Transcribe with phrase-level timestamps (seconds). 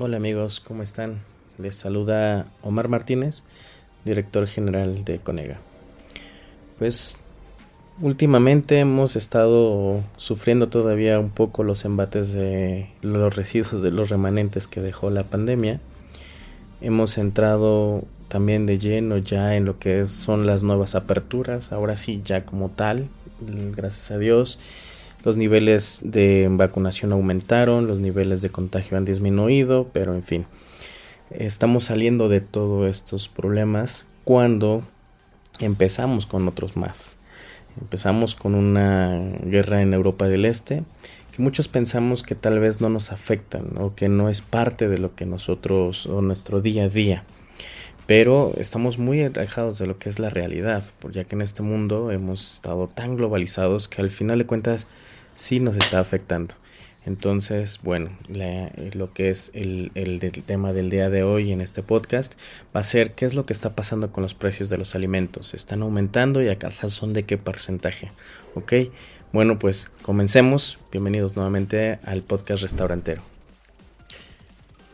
[0.00, 1.18] Hola amigos, ¿cómo están?
[1.58, 3.42] Les saluda Omar Martínez,
[4.04, 5.58] director general de Conega.
[6.78, 7.18] Pues
[8.00, 14.68] últimamente hemos estado sufriendo todavía un poco los embates de los residuos de los remanentes
[14.68, 15.80] que dejó la pandemia.
[16.80, 22.22] Hemos entrado también de lleno ya en lo que son las nuevas aperturas, ahora sí
[22.24, 23.08] ya como tal,
[23.74, 24.60] gracias a Dios
[25.24, 30.46] los niveles de vacunación aumentaron, los niveles de contagio han disminuido, pero en fin,
[31.30, 34.82] estamos saliendo de todos estos problemas cuando
[35.58, 37.18] empezamos con otros más.
[37.80, 40.82] Empezamos con una guerra en Europa del Este
[41.34, 44.98] que muchos pensamos que tal vez no nos afectan o que no es parte de
[44.98, 47.24] lo que nosotros o nuestro día a día.
[48.08, 52.10] Pero estamos muy alejados de lo que es la realidad, ya que en este mundo
[52.10, 54.86] hemos estado tan globalizados que al final de cuentas
[55.34, 56.54] sí nos está afectando.
[57.04, 58.08] Entonces, bueno,
[58.94, 62.32] lo que es el, el, tema del día de hoy en este podcast
[62.74, 65.52] va a ser qué es lo que está pasando con los precios de los alimentos.
[65.52, 68.10] ¿Están aumentando y a razón de qué porcentaje?
[68.54, 68.72] ¿Ok?
[69.34, 70.78] Bueno, pues comencemos.
[70.90, 73.37] Bienvenidos nuevamente al podcast restaurantero.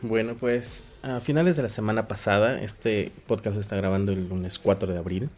[0.07, 4.93] Bueno, pues a finales de la semana pasada, este podcast está grabando el lunes 4
[4.93, 5.29] de abril.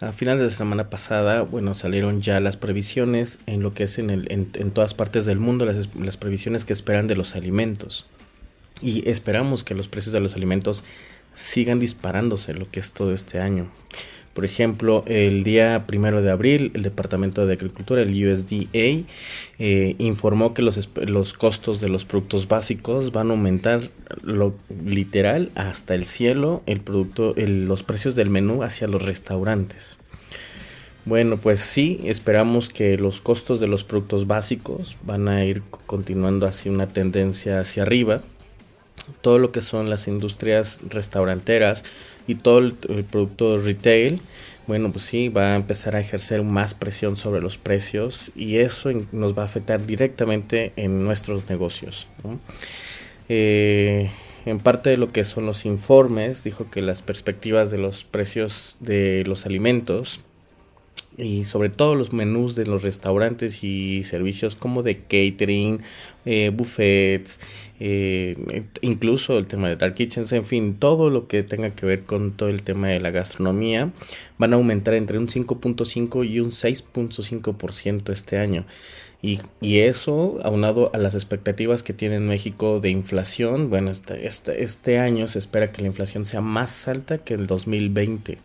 [0.00, 3.98] A finales de la semana pasada, bueno, salieron ya las previsiones en lo que es
[3.98, 8.06] en, el, en, todas partes del mundo, las, las, previsiones que esperan de los alimentos.
[8.80, 10.84] Y esperamos que los precios de los alimentos
[11.34, 13.68] sigan disparándose lo que es todo este año.
[14.38, 19.04] Por ejemplo, el día primero de abril, el Departamento de Agricultura, el USDA,
[19.58, 23.90] eh, informó que los, los, costos de los productos básicos van a aumentar
[24.22, 29.98] lo literal hasta el cielo, el producto, los precios del menú hacia los restaurantes.
[31.04, 36.46] Bueno, pues sí, esperamos que los costos de los productos básicos van a ir continuando
[36.46, 38.22] hacia una tendencia hacia arriba
[39.20, 41.84] todo lo que son las industrias restauranteras
[42.28, 44.20] y todo el, producto retail,
[44.68, 48.90] bueno, pues sí, va a empezar a ejercer más presión sobre los precios y eso
[49.12, 52.06] nos va a afectar directamente en nuestros negocios.
[53.30, 54.10] Eh,
[54.44, 58.76] en parte de lo que son los informes, dijo que las perspectivas de los precios
[58.80, 60.20] de los alimentos
[61.18, 65.82] y sobre todo los menús de los restaurantes y servicios como de catering,
[66.24, 67.40] eh, buffets,
[67.80, 72.04] eh, incluso el tema de dark kitchens, en fin, todo lo que tenga que ver
[72.04, 73.92] con todo el tema de la gastronomía
[74.38, 78.64] van a aumentar entre un 5.5 y un 6.5% este año.
[79.20, 84.62] Y, y, eso, aunado a las expectativas que tiene México de inflación, bueno, este, este,
[84.62, 88.38] este año se espera que la inflación sea más alta que el 2020.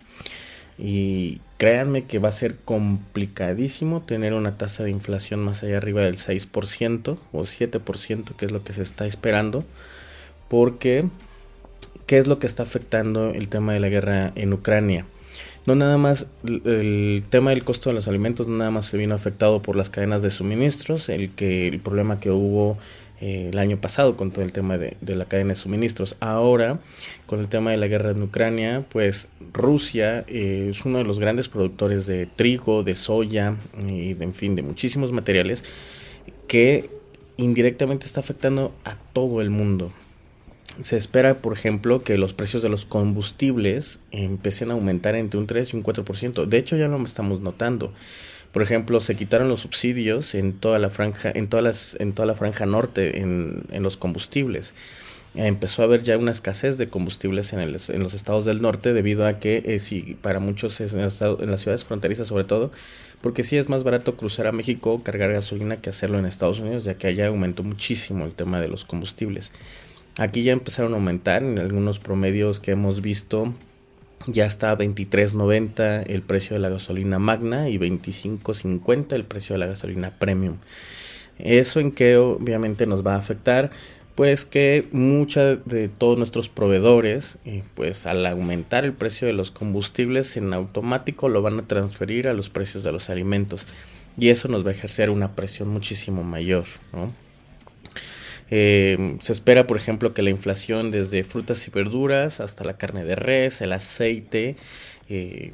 [0.78, 6.02] Y créanme que va a ser complicadísimo tener una tasa de inflación más allá arriba
[6.02, 9.64] del 6% o 7%, que es lo que se está esperando,
[10.48, 11.06] porque
[12.08, 15.06] ¿qué es lo que está afectando el tema de la guerra en Ucrania?
[15.66, 19.62] No nada más el tema del costo de los alimentos nada más se vino afectado
[19.62, 22.78] por las cadenas de suministros, el que el problema que hubo
[23.26, 26.18] eh, el año pasado con todo el tema de, la cadena de suministros.
[26.20, 26.82] Ahora,
[27.26, 31.22] con el tema de la guerra en Ucrania, pues Rusia eh, es uno de los
[31.22, 33.56] grandes productores de trigo, de soya
[33.88, 35.64] y de, en fin, de muchísimos materiales
[36.50, 36.90] que
[37.38, 39.94] indirectamente está afectando a todo el mundo.
[40.82, 45.48] Se espera, por ejemplo, que los precios de los combustibles empiecen a aumentar entre un
[45.48, 46.46] 3 y un 4%.
[46.46, 47.94] De hecho, ya lo estamos notando.
[48.54, 52.28] Por ejemplo, se quitaron los subsidios en toda la franja, en todas las, en toda
[52.28, 54.74] la franja norte en, en los combustibles.
[55.36, 59.40] Empezó a haber ya una escasez de combustibles en los estados del norte debido a
[59.40, 62.72] que eh, sí, para muchos es en, en, las ciudades fronterizas sobre todo,
[63.22, 66.84] porque sí es más barato cruzar a México, cargar gasolina que hacerlo en Estados Unidos,
[66.84, 69.52] ya que allá aumentó muchísimo el tema de los combustibles.
[70.20, 73.52] Aquí ya empezaron a aumentar en algunos promedios que hemos visto
[74.28, 79.60] ya está a 23.90 el precio de la gasolina magna y 25.50 el precio de
[79.60, 80.58] la gasolina premium.
[81.40, 83.72] Eso en que obviamente nos va a afectar
[84.16, 89.50] pues que mucha de todos nuestros proveedores eh, pues al aumentar el precio de los
[89.50, 93.66] combustibles en automático lo van a transferir a los precios de los alimentos
[94.16, 97.12] y eso nos va a ejercer una presión muchísimo mayor ¿no?
[98.56, 103.04] Eh, se espera, por ejemplo, que la inflación desde frutas y verduras hasta la carne
[103.04, 104.58] de res, el aceite,
[105.10, 105.52] eh,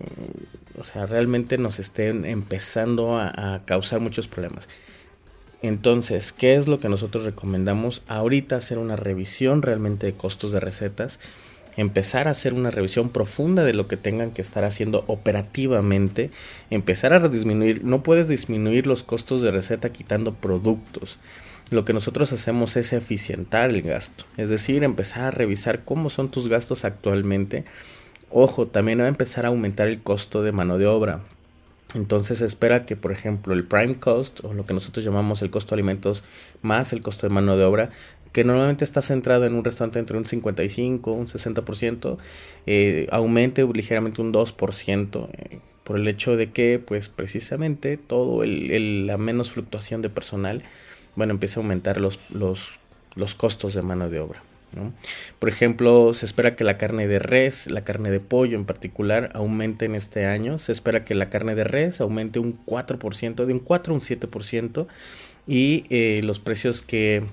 [0.77, 4.67] o sea, realmente nos estén empezando a, a, causar muchos problemas.
[5.61, 8.03] Entonces, ¿qué es lo que nosotros recomendamos?
[8.09, 11.21] Ahorita hacer una revisión realmente de costos de recetas,
[11.77, 16.31] empezar a hacer una revisión profunda de lo que tengan que estar haciendo operativamente,
[16.69, 21.17] empezar a disminuir, no puedes disminuir los costos de receta quitando productos
[21.69, 26.29] lo que nosotros hacemos es eficientar el gasto, es decir, empezar a revisar cómo son
[26.29, 27.65] tus gastos actualmente.
[28.31, 31.21] Ojo, también va a empezar a aumentar el costo de mano de obra.
[31.95, 35.75] Entonces espera que, por ejemplo, el prime cost, o lo que nosotros llamamos el costo
[35.75, 36.23] de alimentos
[36.61, 37.89] más el costo de mano de obra,
[38.31, 42.17] que normalmente está centrado en un restaurante entre un 55, un 60%,
[42.67, 49.07] eh, aumente ligeramente un 2%, eh, por el hecho de que, pues precisamente, todo el,
[49.07, 50.63] la menos fluctuación de personal,
[51.19, 52.79] bueno, empieza a aumentar los, los,
[53.15, 54.41] los costos de mano de obra.
[55.39, 59.31] Por ejemplo, se espera que la carne de res, la carne de pollo en particular,
[59.33, 60.59] aumente en este año.
[60.59, 64.01] Se espera que la carne de res aumente un 4%, de un 4 a un
[64.01, 64.87] 7%.
[65.45, 67.23] Y eh, los precios que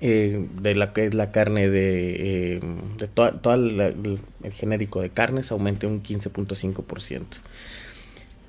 [0.00, 2.60] eh, de la que es la carne de, eh,
[2.98, 4.20] de todo el,
[4.52, 7.22] genérico de carnes aumente un 15.5%.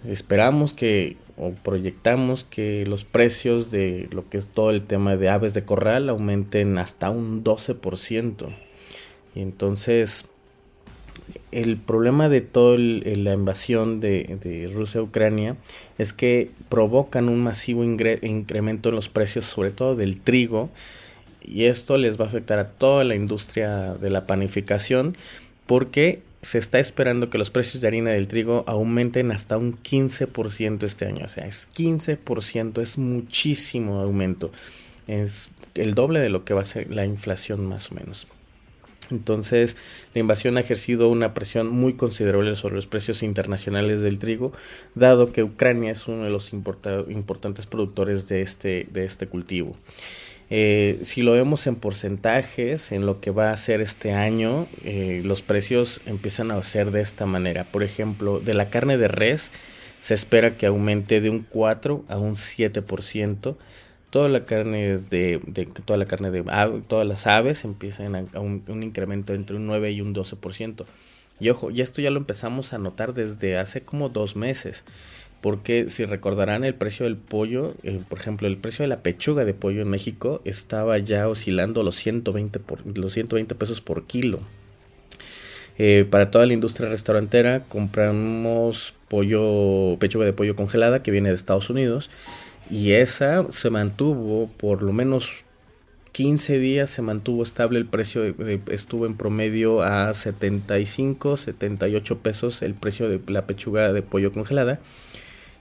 [0.08, 5.30] Esperamos que o proyectamos que los precios de lo que es todo el tema de
[5.30, 8.50] aves de corral aumenten hasta un 12%.
[9.36, 10.26] Y entonces
[11.52, 15.56] el problema de toda la invasión de, Rusia a Ucrania
[15.98, 20.70] es que provocan un masivo incremento en los precios, sobre todo del trigo,
[21.42, 25.18] y esto les va a afectar a toda la industria de la panificación
[25.66, 30.84] porque se está esperando que los precios de harina del trigo aumenten hasta un 15%
[30.84, 31.26] este año.
[31.26, 34.52] O sea, es 15%, es muchísimo aumento.
[35.08, 38.28] Es el doble de lo que va a ser la inflación más o menos.
[39.10, 39.78] Entonces,
[40.14, 44.54] la invasión ha ejercido una presión muy considerable sobre los precios internacionales del trigo,
[44.96, 49.76] dado que Ucrania es uno de los importantes productores de este, de este cultivo.
[50.56, 55.24] Eh, si lo vemos en porcentajes, en lo que va a ser este año, eh,
[55.26, 57.64] los precios empiezan a ser de esta manera.
[57.64, 59.52] Por ejemplo, de la carne de res
[60.00, 63.56] se espera que aumente de un 4 a un 7%.
[64.12, 66.44] Toda la carne de, de toda la carne de
[66.88, 70.86] todas las aves empiezan a, un, un, incremento entre un 9 y un 12%.
[71.40, 74.86] Y ojo, ya esto ya lo empezamos a notar desde hace como dos meses
[75.44, 79.44] porque si recordarán el precio del pollo, eh, por ejemplo, el precio de la pechuga
[79.44, 84.40] de pollo en México estaba ya oscilando los 120, por, los 120 pesos por kilo.
[85.78, 91.36] Eh, para toda la industria restaurantera compramos pollo, pechuga de pollo congelada que viene de
[91.36, 92.10] Estados Unidos
[92.72, 95.44] y esa se mantuvo por lo menos
[96.14, 98.24] 15 días se mantuvo estable el precio,
[98.72, 104.80] estuvo en promedio a 75, 78 pesos el precio de la pechuga de pollo congelada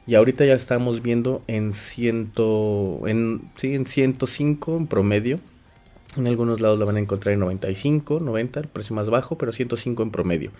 [0.06, 5.40] y ahorita ya estamos viendo en, ciento, en, sí, en 105 en promedio.
[6.16, 9.52] En algunos lados la van a encontrar en 95, 90, el precio más bajo, pero
[9.52, 10.50] 105 en promedio.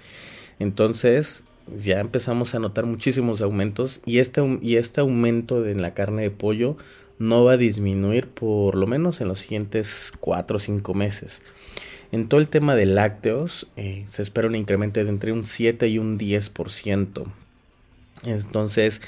[0.58, 1.44] Entonces
[1.74, 6.30] ya empezamos a notar muchísimos aumentos y este, y este aumento en la carne de
[6.30, 6.76] pollo
[7.18, 11.42] no va a disminuir por lo menos en los siguientes 4 o 5 meses.
[12.10, 15.88] En todo el tema de lácteos eh, se espera un incremento de entre un 7
[15.88, 17.24] y un 10%.
[18.24, 19.02] Entonces,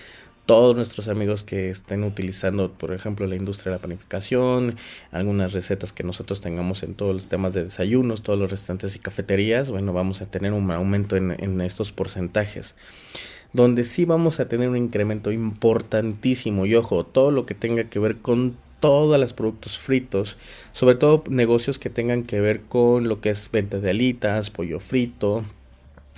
[0.47, 4.77] todos nuestros amigos que estén utilizando, por ejemplo, la industria de la panificación,
[5.11, 8.99] algunas recetas que nosotros tengamos en todos los temas de desayunos, todos los restaurantes y
[8.99, 12.75] cafeterías, bueno, vamos a tener un aumento en, en estos porcentajes.
[13.53, 17.99] Donde sí vamos a tener un incremento importantísimo, y ojo, todo lo que tenga que
[17.99, 20.37] ver con todos los productos fritos,
[20.73, 24.79] sobre todo negocios que tengan que ver con lo que es venta de alitas, pollo
[24.79, 25.45] frito,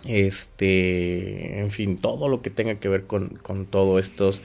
[0.05, 4.43] este, en fin, todo lo que tenga que ver con, con todos estos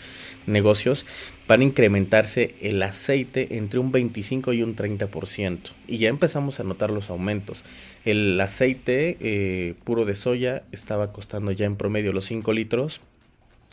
[0.48, 1.06] negocios,
[1.48, 5.60] van a incrementarse el aceite entre un 25 y un 30%.
[5.88, 7.64] Y ya empezamos a notar los aumentos.
[8.06, 13.02] El aceite eh, puro de soya estaba costando ya en promedio los 5 litros.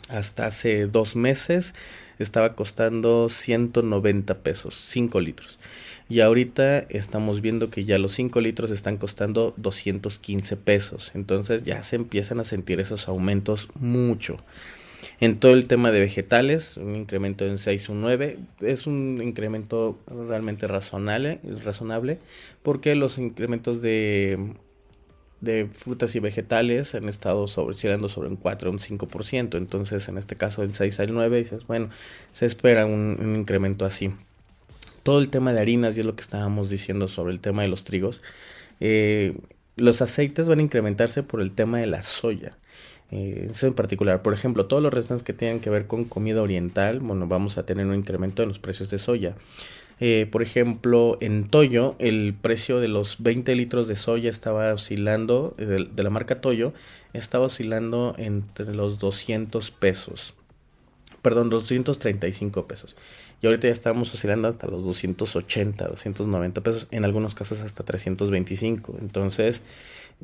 [0.09, 1.73] Hasta hace dos meses
[2.19, 5.59] estaba costando 190 pesos, 5 litros.
[6.09, 11.11] Y ahorita estamos viendo que ya los 5 litros están costando 215 pesos.
[11.13, 14.37] Entonces ya se empiezan a sentir esos aumentos mucho.
[15.21, 19.99] En todo el tema de vegetales, un incremento en 6 o 9 es un incremento
[20.07, 22.19] realmente razonable, razonable
[22.63, 24.53] porque los incrementos de,
[25.41, 29.57] de frutas y vegetales han estado sobre, sobre un 4 o un 5%.
[29.57, 31.89] Entonces, en este caso, el 6 al 9, dices, bueno,
[32.31, 34.11] se espera un incremento así
[35.03, 37.67] todo el tema de harinas y es lo que estábamos diciendo sobre el tema de
[37.67, 38.21] los trigos.
[38.79, 39.35] Eh,
[39.75, 42.57] los aceites van a incrementarse por el tema de la soya.
[43.11, 46.41] Eh, eso en particular, por ejemplo, todos los restaurantes que tengan que ver con comida
[46.41, 49.35] oriental, bueno, vamos a tener un incremento en los precios de soya.
[49.99, 55.53] Eh, por ejemplo, en Toyo, el precio de los 20 litros de soya estaba oscilando,
[55.57, 56.73] de, la marca Toyo,
[57.13, 60.33] estaba oscilando entre los 200 pesos
[61.21, 62.95] perdón, 235 pesos.
[63.41, 68.97] Y ahorita ya estamos oscilando hasta los 280, 290 pesos, en algunos casos hasta 325.
[68.99, 69.61] Entonces,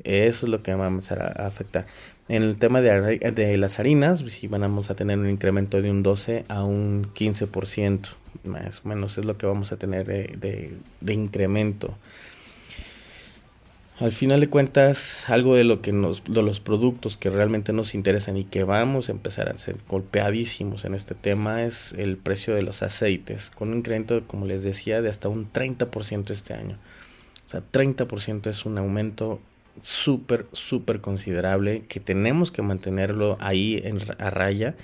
[0.04, 1.86] eso es lo que va a empezar a, afectar.
[2.28, 5.90] En el tema de, de las harinas, pues sí vamos a tener un incremento de
[5.90, 10.74] un 12 a un 15%, más o menos es lo que vamos a tener de,
[11.00, 11.96] de incremento.
[13.98, 17.96] Al final de cuentas, algo de lo que nos, de los productos que realmente nos
[17.96, 22.54] interesan y que vamos a empezar a ser golpeadísimos en este tema es el precio
[22.54, 26.78] de los aceites, con un incremento, como les decía, de hasta un 30% este año.
[27.46, 29.40] O sea, 30% es un aumento
[29.82, 34.76] súper, súper considerable que tenemos que mantenerlo ahí en, a raya.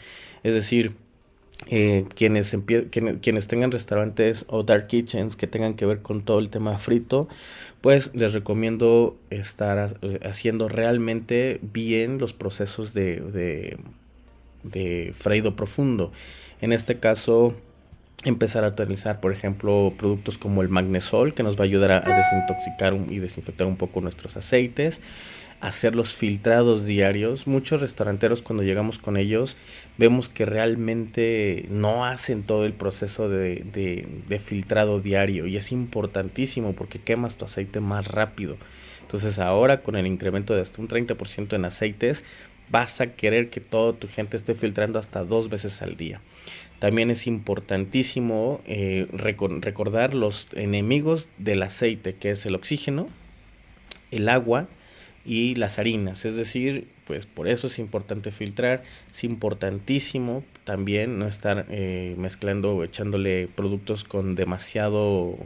[0.43, 0.95] Es decir,
[1.67, 2.55] eh, quienes,
[3.21, 7.27] quienes tengan restaurantes o dark kitchens que tengan que ver con todo el tema frito,
[7.81, 13.77] pues les recomiendo estar haciendo realmente bien los procesos de, de,
[14.63, 16.11] de freído profundo.
[16.61, 17.55] En este caso,
[18.23, 22.17] empezar a utilizar, por ejemplo, productos como el magnesol, que nos va a ayudar a,
[22.17, 25.01] desintoxicar y desinfectar un poco nuestros aceites,
[25.59, 27.47] hacer los filtrados diarios.
[27.47, 29.57] Muchos restauranteros cuando llegamos con ellos
[29.97, 35.71] vemos que realmente no hacen todo el proceso de, de, de filtrado diario y es
[35.71, 38.57] importantísimo porque quemas tu aceite más rápido.
[39.01, 42.23] Entonces ahora con el incremento de hasta un 30% en aceites,
[42.69, 46.21] vas a querer que toda tu gente esté filtrando hasta dos veces al día.
[46.81, 53.07] También es importantísimo eh, recordar los enemigos del aceite, que es el oxígeno,
[54.09, 54.67] el agua
[55.23, 56.25] y las harinas.
[56.25, 58.81] Es decir, pues por eso es importante filtrar.
[59.11, 65.37] Es importantísimo también no estar eh, mezclando o echándole productos con demasiado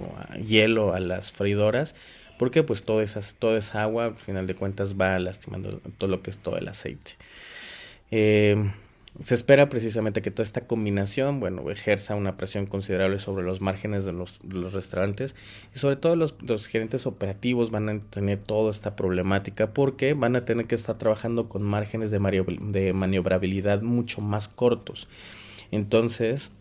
[0.42, 1.96] hielo a las freidoras.
[2.40, 6.22] Porque pues toda esa, toda esa agua, al final de cuentas, va lastimando todo lo
[6.22, 7.12] que es todo el aceite.
[8.10, 8.72] Eh,
[9.22, 14.04] se espera precisamente que toda esta combinación, bueno, ejerza una presión considerable sobre los márgenes
[14.04, 14.40] de los,
[14.74, 15.36] restaurantes
[15.74, 20.44] y sobre todo los, gerentes operativos van a tener toda esta problemática porque van a
[20.44, 25.08] tener que estar trabajando con márgenes de, de maniobrabilidad mucho más cortos.
[25.72, 26.52] Entonces,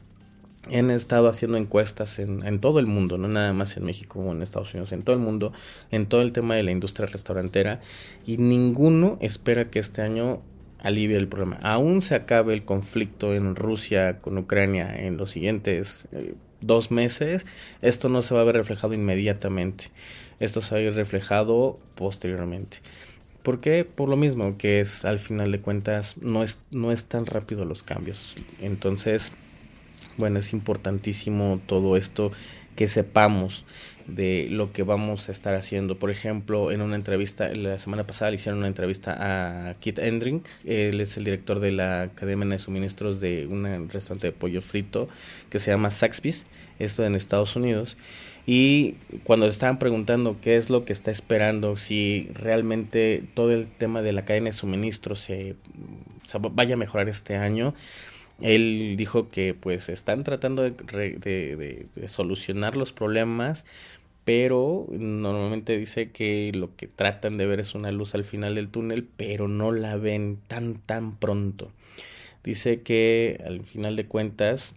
[0.72, 4.32] han estado haciendo encuestas en, en, todo el mundo, no nada más en México o
[4.32, 5.52] en Estados Unidos, en todo el mundo,
[5.90, 7.80] en todo el tema de la industria restaurantera,
[8.26, 10.40] y ninguno espera que este año
[10.84, 11.58] alivia el problema.
[11.62, 17.46] Aún se acabe el conflicto en Rusia con Ucrania en los siguientes eh, dos meses,
[17.82, 19.86] esto no se va a ver reflejado inmediatamente.
[20.40, 22.78] Esto se va a ver reflejado posteriormente.
[23.42, 23.84] ¿Por qué?
[23.84, 27.64] Por lo mismo, que es al final de cuentas no es, no es tan rápido
[27.64, 28.36] los cambios.
[28.60, 29.32] Entonces,
[30.16, 32.30] bueno, es importantísimo todo esto
[32.74, 33.64] que sepamos
[34.06, 35.98] de lo que vamos a estar haciendo.
[35.98, 40.46] Por ejemplo, en una entrevista, la semana pasada le hicieron una entrevista a Kit Endrink,
[40.64, 45.08] él es el director de la Academia de Suministros de un restaurante de pollo frito
[45.50, 46.46] que se llama Saxby's,
[46.78, 47.96] esto en Estados Unidos.
[48.46, 53.66] Y cuando le estaban preguntando qué es lo que está esperando, si realmente todo el
[53.66, 55.56] tema de la cadena de suministro se,
[56.24, 57.74] se vaya a mejorar este año,
[58.40, 63.64] él dijo que pues están tratando de, solucionar los problemas,
[64.24, 68.68] pero normalmente dice que lo que tratan de ver es una luz al final del
[68.68, 71.70] túnel, pero no la ven tan tan pronto.
[72.42, 74.76] Dice que al final de cuentas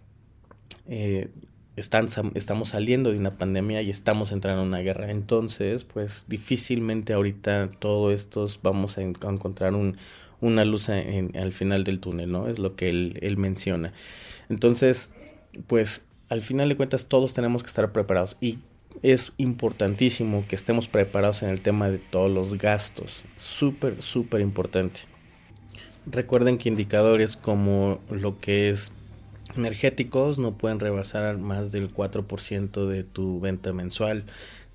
[0.86, 1.28] eh,
[1.76, 5.10] están, estamos saliendo de una pandemia y estamos entrando en una guerra.
[5.10, 9.96] Entonces, pues difícilmente ahorita todo estos vamos a encontrar un,
[10.40, 12.48] una luz al final del túnel, ¿no?
[12.48, 13.92] Es lo que él, él menciona.
[14.48, 15.12] Entonces,
[15.66, 18.58] pues al final de cuentas todos tenemos que estar preparados y
[19.02, 23.24] es importantísimo que estemos preparados en el tema de todos los gastos.
[23.36, 25.02] Súper, súper importante.
[26.06, 28.92] Recuerden que indicadores como lo que es
[29.56, 34.24] energéticos no pueden rebasar más del 4% de tu venta mensual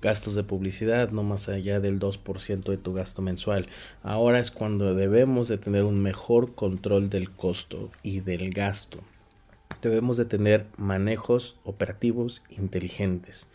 [0.04, 3.66] gastos de publicidad no más allá del 2% de tu gasto mensual.
[4.02, 8.98] Ahora es cuando debemos de tener un mejor control del costo y del gasto.
[9.80, 13.48] Debemos de tener manejos operativos inteligentes.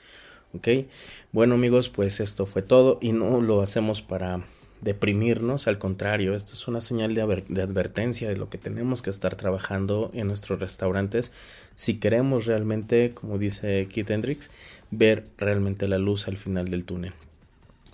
[0.56, 0.90] ¿Ok?
[1.32, 4.44] Bueno amigos, pues esto fue todo y no lo hacemos para
[4.82, 9.36] deprimirnos, al contrario, esto es una señal de, advertencia de lo que tenemos que estar
[9.36, 11.32] trabajando en nuestros restaurantes
[11.76, 14.52] si queremos realmente, como dice Keith Hendricks,
[14.92, 17.14] ver realmente la luz al final del túnel.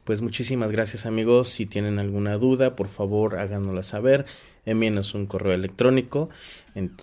[0.05, 4.25] Pues muchísimas gracias amigos, si tienen alguna duda, por favor háganosla saber,
[4.63, 6.29] envíenos un correo electrónico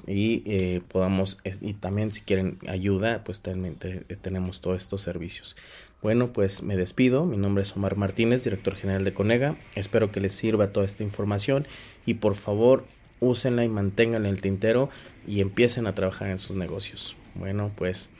[0.07, 3.77] y eh, podamos, y también si quieren ayuda, pues también
[4.23, 5.57] tenemos todos estos servicios.
[6.01, 7.25] Bueno, pues me despido.
[7.25, 9.57] Mi nombre es Omar Martínez, director general de Conega.
[9.75, 11.67] Espero que les sirva toda esta información
[12.07, 12.85] y por favor
[13.19, 14.91] úsenla y mantengan el tintero
[15.27, 17.17] y empiecen a trabajar en sus negocios.
[17.35, 18.11] Bueno, pues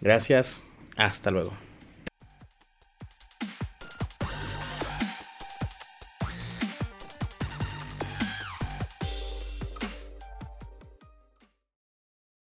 [0.00, 0.64] gracias,
[0.96, 1.67] hasta luego.